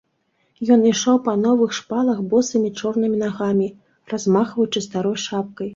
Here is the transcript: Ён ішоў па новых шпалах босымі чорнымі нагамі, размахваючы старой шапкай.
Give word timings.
Ён 0.75 0.85
ішоў 0.91 1.19
па 1.27 1.35
новых 1.43 1.75
шпалах 1.81 2.23
босымі 2.33 2.73
чорнымі 2.81 3.23
нагамі, 3.25 3.67
размахваючы 4.17 4.79
старой 4.89 5.17
шапкай. 5.29 5.67